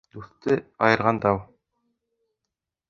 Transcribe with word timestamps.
Дуҫты 0.13 0.55
айырған 0.87 1.21
дау 1.27 1.39